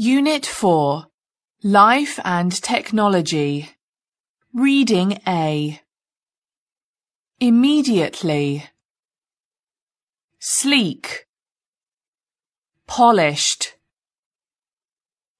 Unit 0.00 0.46
4 0.46 1.08
Life 1.64 2.20
and 2.24 2.52
Technology. 2.52 3.70
Reading 4.54 5.18
A. 5.26 5.80
Immediately. 7.40 8.64
Sleek. 10.38 11.26
Polished. 12.86 13.74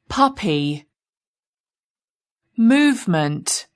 Puppy. 0.09 0.89
Movement. 2.57 3.69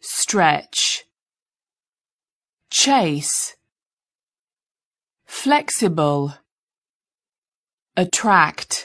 Stretch. 0.00 1.04
Chase. 2.70 3.56
Flexible. 5.26 6.32
Attract 7.94 8.77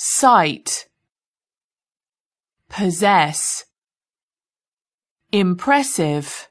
sight. 0.00 0.86
Possess. 2.68 3.64
Impressive. 5.32 6.48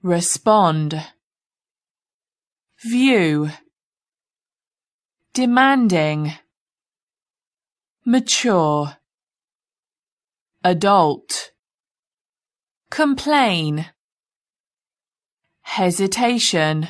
Respond. 0.00 1.04
View. 2.84 3.50
Demanding. 5.34 6.34
Mature. 8.04 8.96
Adult. 10.62 11.50
Complain. 12.88 13.86
Hesitation. 15.62 16.86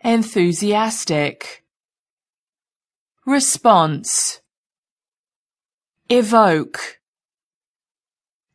Enthusiastic 0.00 1.60
response. 3.30 4.40
Evoke. 6.08 6.98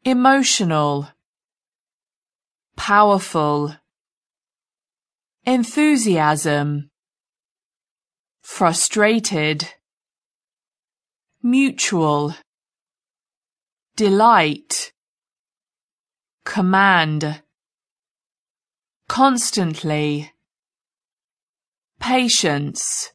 Emotional. 0.03 1.07
Powerful. 2.75 3.77
Enthusiasm. 5.45 6.89
Frustrated. 8.41 9.69
Mutual. 11.41 12.35
Delight. 13.95 14.91
Command. 16.43 17.41
Constantly. 19.07 20.33
Patience 22.01 23.14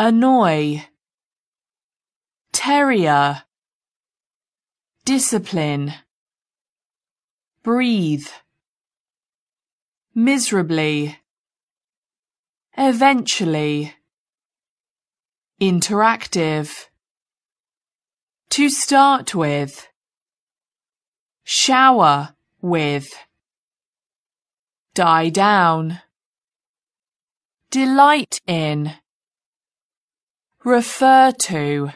annoy 0.00 0.82
terrier 2.54 3.42
discipline 5.04 5.92
breathe 7.62 8.26
miserably 10.14 11.18
eventually 12.78 13.92
interactive 15.60 16.86
to 18.48 18.70
start 18.70 19.34
with 19.34 19.86
shower 21.44 22.34
with 22.62 23.12
die 24.94 25.28
down 25.28 26.00
delight 27.70 28.40
in 28.46 28.94
refer 30.64 31.32
to 31.32 31.90